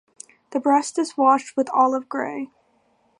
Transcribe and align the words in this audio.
The 0.49 0.59
breast 0.59 0.97
is 0.97 1.15
washed 1.15 1.55
with 1.55 1.69
olive-gray. 1.69 2.49